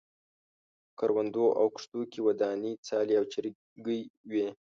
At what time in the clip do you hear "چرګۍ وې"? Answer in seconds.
3.33-4.47